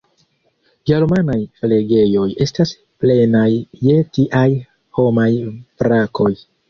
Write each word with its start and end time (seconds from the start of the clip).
Germanaj 0.91 1.35
flegejoj 1.59 2.23
estas 2.45 2.73
plenaj 3.05 3.47
je 3.89 3.99
tiaj 4.19 4.47
homaj 5.01 5.29
vrakoj. 5.85 6.33